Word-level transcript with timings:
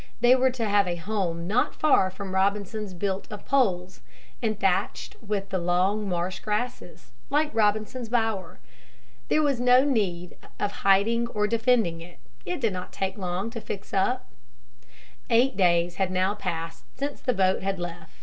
They 0.19 0.35
were 0.35 0.49
to 0.49 0.65
have 0.65 0.87
a 0.87 0.95
home 0.95 1.45
not 1.45 1.75
far 1.75 2.09
from 2.09 2.33
Robinson's 2.33 2.95
built 2.95 3.27
of 3.31 3.45
poles, 3.45 4.01
and 4.41 4.59
thatched 4.59 5.15
with 5.21 5.49
the 5.49 5.59
long 5.59 6.09
marsh 6.09 6.39
grasses, 6.39 7.11
like 7.29 7.53
Robinson's 7.53 8.09
bower. 8.09 8.57
There 9.27 9.43
was 9.43 9.59
no 9.59 9.83
need 9.83 10.37
of 10.59 10.71
hiding 10.71 11.27
or 11.27 11.45
defending 11.45 12.01
it. 12.01 12.17
It 12.47 12.59
did 12.59 12.73
not 12.73 12.91
take 12.91 13.15
long 13.15 13.51
to 13.51 13.61
fix 13.61 13.93
it 13.93 13.97
up. 13.97 14.31
Eight 15.29 15.55
days 15.55 15.97
had 15.97 16.09
now 16.09 16.33
passed 16.33 16.83
since 16.97 17.21
the 17.21 17.31
boat 17.33 17.61
had 17.61 17.77
left. 17.77 18.13